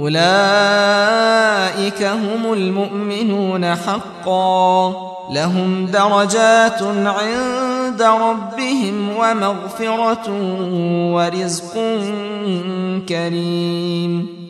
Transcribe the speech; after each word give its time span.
أولئك 0.00 2.02
هم 2.02 2.52
المؤمنون 2.52 3.74
حقا. 3.74 5.10
لهم 5.30 5.86
درجات 5.86 6.82
عند 7.06 8.02
ربهم 8.02 9.10
ومغفرة 9.18 10.30
ورزق 11.14 11.74
كريم. 13.08 14.49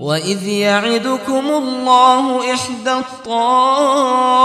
وإذ 0.00 0.48
يعدكم 0.48 1.46
الله 1.50 2.54
إحدى 2.54 2.92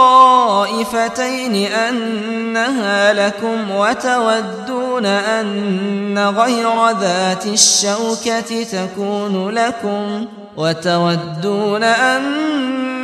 الطائفتين 0.07 1.55
أنها 1.71 3.13
لكم 3.13 3.71
وتودون 3.71 5.05
أن 5.05 6.19
غير 6.19 6.89
ذات 6.89 7.45
الشوكة 7.45 8.63
تكون 8.63 9.49
لكم 9.49 10.25
وتودون 10.57 11.83
أن 11.83 12.23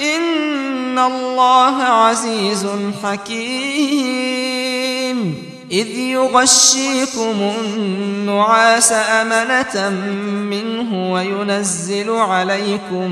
إن 0.00 0.98
الله 0.98 1.82
عزيز 1.82 2.66
حكيم. 3.04 4.66
إذ 5.70 5.98
يغشيكم 5.98 7.52
النعاس 7.64 8.92
أمنة 8.92 9.88
منه 10.50 11.12
وينزل 11.12 12.10
عليكم 12.10 13.10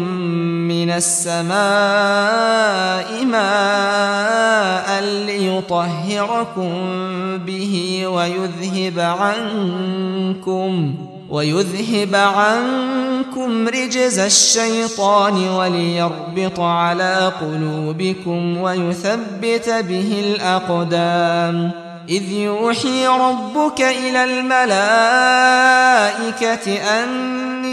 من 0.68 0.90
السماء 0.90 1.54
ماء 3.24 5.00
ليطهركم 5.26 6.72
به 7.38 8.06
ويذهب 8.06 8.98
عنكم. 9.00 10.94
ويذهب 11.34 12.14
عنكم 12.14 13.68
رجز 13.68 14.18
الشيطان 14.18 15.48
وليربط 15.48 16.60
على 16.60 17.32
قلوبكم 17.40 18.56
ويثبت 18.56 19.68
به 19.88 20.24
الأقدام. 20.26 21.70
إذ 22.08 22.32
يوحي 22.32 23.06
ربك 23.06 23.80
إلى 23.80 24.24
الملائكة 24.24 24.66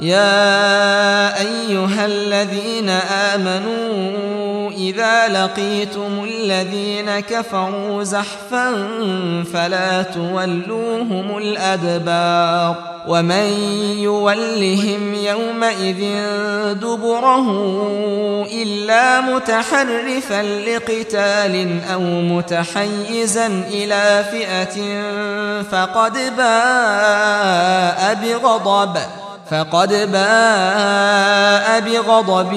يا 0.00 1.40
أيها 1.40 2.06
الذين 2.06 2.88
آمنوا 3.34 4.70
إذا 4.70 5.28
لقيتم 5.28 6.24
الذين 6.24 7.20
كفروا 7.20 8.04
زحفا 8.04 8.88
فلا 9.52 10.02
تولوهم 10.02 11.38
الأدبار 11.38 12.94
ومن 13.08 13.46
يولهم 13.98 15.14
يومئذ 15.14 16.00
دبره 16.72 17.46
إلا 18.52 19.20
متحرفا 19.20 20.42
لقتال 20.42 21.80
أو 21.92 22.00
متحيزا 22.00 23.46
إلى 23.70 24.24
فئة 24.30 25.02
فقد 25.62 26.12
باء 26.36 28.18
بغضب 28.22 28.96
فقد 29.50 29.88
باء 30.12 31.80
بغضب 31.80 32.54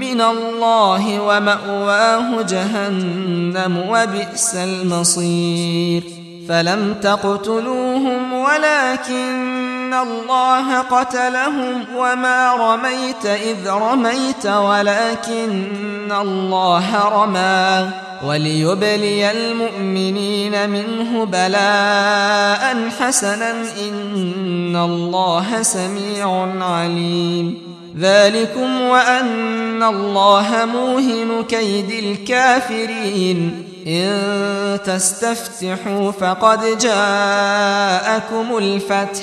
من 0.00 0.20
الله 0.20 1.20
ومأواه 1.20 2.42
جهنم 2.42 3.84
وبئس 3.88 4.54
المصير. 4.54 6.02
فلم 6.48 6.94
تقتلوهم 7.02 8.32
ولكن 8.32 9.51
أن 9.92 10.08
الله 10.08 10.78
قتلهم 10.78 11.84
وما 11.96 12.54
رميت 12.54 13.26
إذ 13.26 13.68
رميت 13.68 14.46
ولكن 14.46 16.12
الله 16.12 17.08
رمى 17.08 17.90
وليبلي 18.24 19.30
المؤمنين 19.30 20.70
منه 20.70 21.24
بلاء 21.24 22.88
حسنا 23.00 23.50
إن 23.88 24.76
الله 24.76 25.62
سميع 25.62 26.48
عليم 26.60 27.58
ذلكم 27.98 28.80
وأن 28.80 29.82
الله 29.82 30.68
موهن 30.72 31.44
كيد 31.48 31.90
الكافرين 31.90 33.64
إن 33.86 34.78
تستفتحوا 34.84 36.10
فقد 36.10 36.78
جاءكم 36.78 38.56
الفتح 38.58 39.22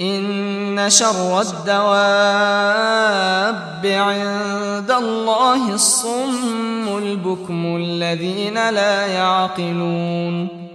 إن 0.00 0.90
شر 0.90 1.40
الدواب 1.40 2.76
عند 3.86 4.90
الله 4.90 5.74
الصم 5.74 6.98
البكم 6.98 7.76
الذين 7.76 8.54
لا 8.70 9.06
يعقلون 9.06 10.65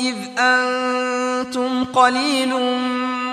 إذ 0.00 0.14
أنتم 0.38 1.84
قليل 1.84 2.54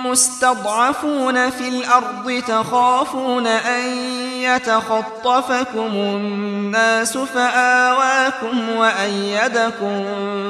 مستضعفون 0.04 1.50
في 1.50 1.68
الأرض 1.68 2.42
تخافون 2.48 3.46
أن 3.46 3.86
يتخطفكم 4.32 5.90
الناس 5.94 7.18
فآواكم 7.18 8.68
وأيدكم 8.76 10.04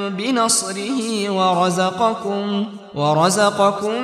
بنصره 0.09 1.29
ورزقكم 1.29 2.65
ورزقكم 2.95 4.01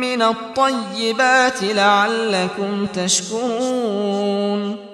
من 0.00 0.22
الطيبات 0.22 1.62
لعلكم 1.62 2.86
تشكرون 2.86 4.87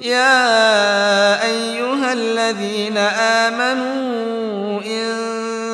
يا 0.00 1.42
أيها 1.44 2.12
الذين 2.12 2.96
آمنوا 3.48 4.80
إن 4.82 5.49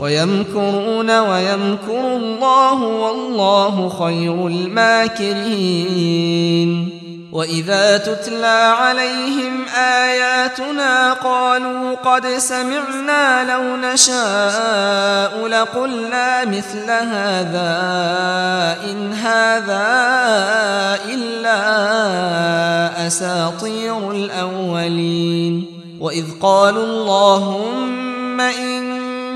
ويمكرون 0.00 1.18
ويمكر 1.18 2.16
الله 2.16 2.82
والله 2.82 3.88
خير 3.88 4.46
الماكرين. 4.46 5.90
وإذا 7.32 7.98
تتلى 7.98 8.74
عليهم 8.80 9.64
آياتنا 9.76 11.12
قالوا 11.12 11.94
قد 11.94 12.26
سمعنا 12.26 13.52
لو 13.52 13.76
نشاء 13.76 15.46
لقلنا 15.46 16.44
مثل 16.44 16.90
هذا 16.90 17.78
إن 18.90 19.12
هذا 19.12 19.88
إلا 21.08 21.60
أساطير 23.06 24.10
الأولين. 24.10 25.66
وإذ 26.00 26.24
قالوا 26.42 26.84
اللهم 26.84 28.40
إن 28.40 29.09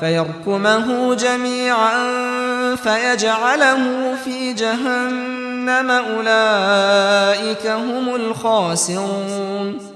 فيركمه 0.00 1.14
جميعا 1.14 1.96
فيجعله 2.76 4.14
في 4.24 4.52
جهنم 4.52 5.90
أولئك 5.90 7.66
هم 7.66 8.14
الخاسرون. 8.14 9.93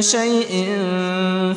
شيء 0.00 0.78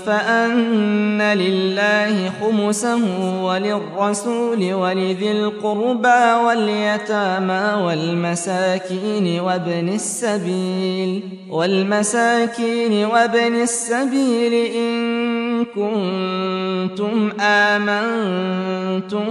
فأن 0.06 1.22
لله 1.22 2.32
خمسه 2.42 3.00
وللرسول 3.44 4.74
ولذي 4.74 5.32
القربى 5.32 6.34
واليتامى 6.46 7.84
والمساكين 7.84 9.40
وابن 9.40 9.90
السبيل 9.90 11.22
والمساكين 11.50 13.06
وابن 13.06 13.62
السبيل 13.62 14.54
إن 14.54 15.66
كنتم 15.66 17.32
آمنتم 17.42 19.26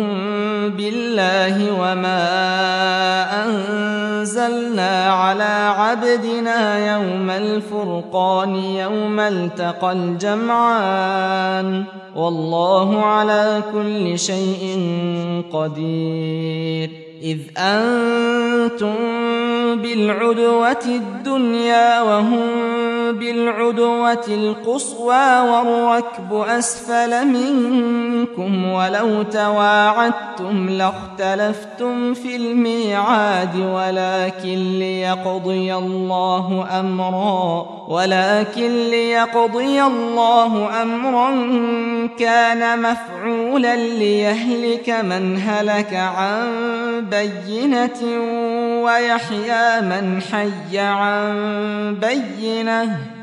بالله 0.76 1.72
وما 1.80 2.18
أنزلنا 4.48 5.12
على 5.12 5.74
عبدنا 5.78 6.92
يوم 6.94 7.30
الفرقان 7.30 8.54
يوم 8.54 9.20
التقى 9.20 9.92
الجمعان. 9.92 11.84
والله 12.16 13.04
على 13.04 13.62
كل 13.72 14.18
شيء 14.18 14.80
قدير. 15.52 16.90
إذ 17.22 17.38
أنتم 17.58 18.94
بالعدوة 19.82 20.84
الدنيا 20.86 22.02
وهم 22.02 22.48
بالعدوة 23.12 24.24
القصوى 24.28 25.40
والركب 25.40 26.32
أسفل 26.32 27.26
منكم 27.26 28.72
ولو 28.72 29.22
تواعدتم 29.22 30.68
لاختلفتم 30.68 32.14
في 32.14 32.36
الميعاد 32.36 33.56
ولكن 33.56 34.78
ليقضي 34.78 35.74
الله 35.74 36.66
أمرا 36.80 37.66
ولكن 37.88 38.90
ليقضي 38.90 39.82
الله 39.82 40.82
أمرا 40.82 41.30
كان 42.18 42.82
مفعولا 42.82 43.76
ليهلك 43.76 44.90
من 44.90 45.40
هلك 45.46 45.94
عن 45.94 46.48
بينة 47.10 48.00
ويحيى 48.84 49.80
من 49.80 50.22
حي 50.22 50.78
عن 50.78 51.96
بينة. 52.00 52.97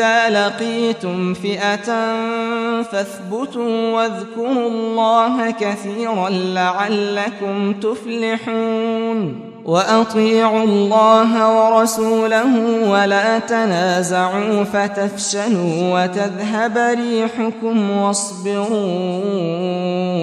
إذا 0.00 0.46
لقيتم 0.46 1.34
فئة 1.34 2.14
فاثبتوا 2.82 3.90
واذكروا 3.90 4.68
الله 4.68 5.50
كثيرا 5.50 6.28
لعلكم 6.28 7.72
تفلحون 7.72 9.50
وأطيعوا 9.64 10.64
الله 10.64 11.56
ورسوله 11.56 12.54
ولا 12.90 13.38
تنازعوا 13.38 14.64
فتفشلوا 14.64 16.02
وتذهب 16.02 16.78
ريحكم 16.78 17.90
واصبروا 17.90 18.68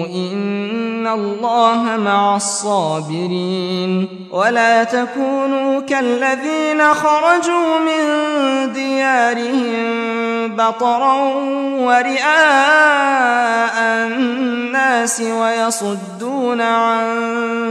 إن 0.06 1.06
الله 1.06 1.96
مع 1.96 2.36
الصابرين 2.36 4.08
ولا 4.30 4.84
تكونوا 4.84 5.80
كالذين 5.80 6.94
خرجوا 6.94 7.78
من 7.78 8.17
بطرا 10.58 11.14
ورئاء 11.86 13.76
الناس 14.06 15.20
ويصدون 15.20 16.60
عن 16.60 17.06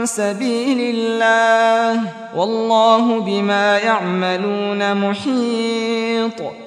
سبيل 0.06 0.96
الله 0.96 2.02
والله 2.36 3.20
بما 3.20 3.78
يعملون 3.78 4.94
محيط. 5.10 6.67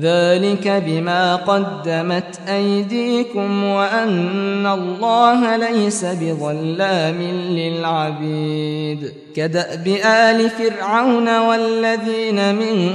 ذلك 0.00 0.82
بما 0.86 1.36
قدمت 1.36 2.40
أيديكم 2.48 3.64
وأن 3.64 4.66
الله 4.66 5.56
ليس 5.56 6.04
بظلام 6.04 7.22
للعبيد. 7.50 9.12
كدأب 9.36 9.86
آل 10.04 10.50
فرعون 10.50 11.38
والذين 11.38 12.54
من 12.54 12.94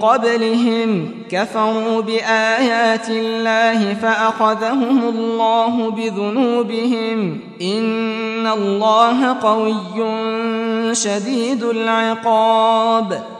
قبلهم 0.00 1.10
كفروا 1.30 2.00
بآيات 2.00 3.08
الله 3.10 3.94
فأخذهم 3.94 5.08
الله 5.08 5.90
بذنوبهم. 5.90 7.40
إن 7.62 8.46
الله 8.46 9.32
قوي 9.32 10.94
شديد 10.94 11.62
العقاب. 11.62 13.39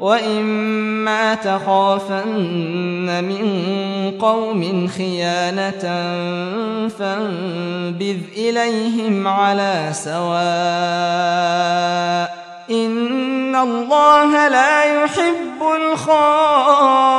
وإما 0.00 1.34
تخافن 1.34 3.24
من 3.24 3.48
قوم 4.20 4.88
خيانة 4.88 5.82
فانبذ 6.88 8.18
إليهم 8.36 9.28
على 9.28 9.90
سواء 9.92 10.18
إن 12.70 13.56
الله 13.56 14.48
لا 14.48 15.02
يحب 15.02 15.62
الخائنين 15.76 17.18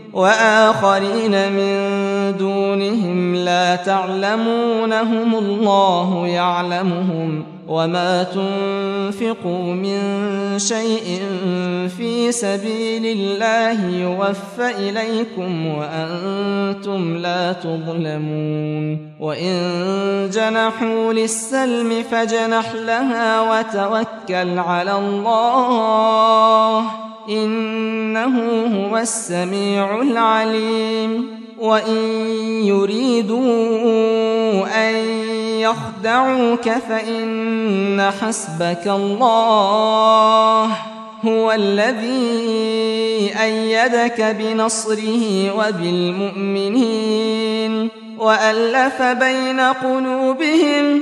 وآخرين 0.13 1.51
من 1.51 1.77
دونهم 2.37 3.35
لا 3.35 3.75
تعلمونهم 3.75 5.35
الله 5.35 6.27
يعلمهم 6.27 7.43
وما 7.67 8.23
تنفقوا 8.23 9.73
من 9.73 9.99
شيء 10.59 11.21
في 11.97 12.31
سبيل 12.31 13.05
الله 13.05 13.87
يوفى 13.87 14.89
إليكم 14.89 15.67
وأنتم 15.67 17.17
لا 17.17 17.53
تظلمون 17.53 19.11
وإن 19.19 20.29
جنحوا 20.33 21.13
للسلم 21.13 22.03
فجنح 22.11 22.73
لها 22.73 23.41
وتوكل 23.41 24.59
على 24.59 24.95
الله 24.95 27.10
إنه 27.29 28.65
هو 28.65 28.97
السميع 28.97 30.01
العليم. 30.01 31.41
وإن 31.61 31.97
يريدوا 32.65 33.37
أن 34.89 34.95
يخدعوك 35.59 36.69
فإن 36.69 38.11
حسبك 38.21 38.87
الله 38.87 40.65
هو 41.25 41.51
الذي 41.51 43.31
أيدك 43.43 44.21
بنصره 44.39 45.51
وبالمؤمنين 45.57 46.81
وألف 48.19 49.01
بين 49.01 49.59
قلوبهم 49.59 51.01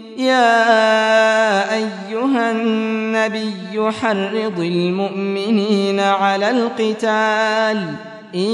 يا 0.21 1.73
أيها 1.75 2.51
النبي 2.51 3.91
حرض 4.01 4.59
المؤمنين 4.59 5.99
على 5.99 6.49
القتال 6.49 7.95
إن 8.35 8.51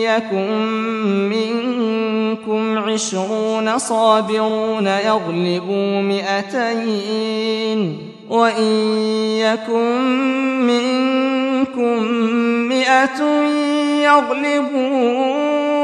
يكن 0.00 0.50
منكم 1.28 2.78
عشرون 2.78 3.78
صابرون 3.78 4.86
يغلبوا 4.86 6.00
مئتين 6.00 7.34
وإن 8.30 8.72
يكن 9.38 10.00
منكم 10.66 12.02
مئة 12.68 13.22
يغلبوا 14.02 15.73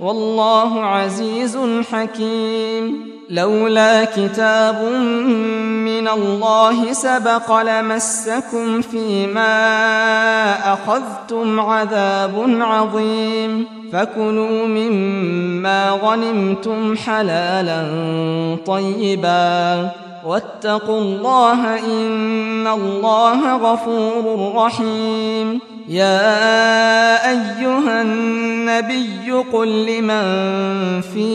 والله 0.00 0.84
عزيز 0.84 1.58
حكيم. 1.92 3.08
لولا 3.30 4.04
كتاب 4.04 4.82
من 5.84 6.08
الله 6.08 6.92
سبق 6.92 7.62
لمسكم 7.62 8.80
فيما 8.80 9.52
أخذتم 10.72 11.60
عذاب 11.60 12.58
عظيم. 12.60 13.66
فكلوا 13.92 14.66
مما 14.66 15.90
غنمتم 15.90 16.96
حلالا 16.96 17.86
طيبا. 18.66 19.90
واتقوا 20.26 21.00
الله 21.00 21.78
إن 21.78 22.66
الله 22.66 23.56
غفور 23.56 24.52
رحيم. 24.54 25.60
يا 25.88 27.30
أيها 27.30 28.02
النبي 28.02 29.32
قل 29.52 29.86
لمن 29.86 30.20
في 31.00 31.28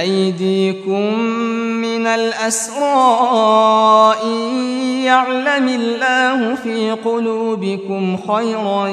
أيديكم 0.00 1.20
من 1.84 2.06
الأسراء 2.06 3.46
يعلم 5.04 5.68
الله 5.68 6.54
في 6.54 6.90
قلوبكم 6.90 8.16
خيرا 8.16 8.88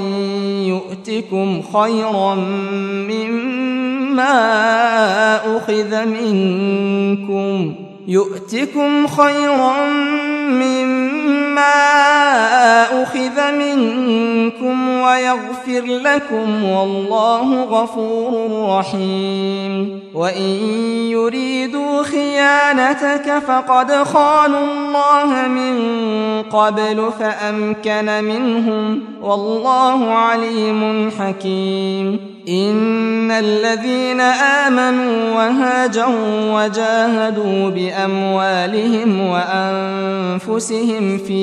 يؤتكم 0.67 1.61
خيرا 1.73 2.35
مما 3.07 4.37
أخذ 5.57 6.05
منكم. 6.05 7.86
يؤتكم 8.07 9.07
خيرا 9.07 9.87
أخذ 13.03 13.51
منكم 13.51 14.89
ويغفر 14.89 15.83
لكم 15.85 16.63
والله 16.63 17.63
غفور 17.63 18.51
رحيم 18.69 19.99
وإن 20.13 20.49
يريدوا 21.11 22.03
خيانتك 22.03 23.39
فقد 23.47 23.91
خانوا 23.91 24.59
الله 24.59 25.47
من 25.47 25.77
قبل 26.41 27.11
فأمكن 27.19 28.23
منهم 28.23 29.01
والله 29.21 30.11
عليم 30.11 31.11
حكيم 31.19 32.37
إن 32.49 33.31
الذين 33.31 34.21
آمنوا 34.21 35.35
وهاجروا 35.35 36.63
وجاهدوا 36.63 37.69
بأموالهم 37.69 39.29
وأنفسهم 39.29 41.17